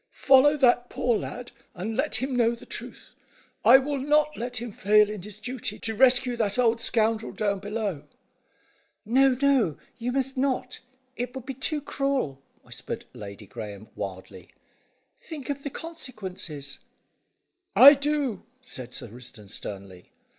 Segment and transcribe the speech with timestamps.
[0.23, 3.13] "Follow that poor lad, and let him know the truth.
[3.63, 7.59] I will not let him fail in his duty, to rescue that old scoundrel down
[7.59, 8.05] below."
[9.05, 9.77] "No, no!
[9.99, 10.79] You must not.
[11.15, 14.49] It would be too cruel," whispered Lady Graeme wildly.
[15.19, 16.79] "Think of the consequences."
[17.75, 20.09] "I do," said Sir Risdon sternly.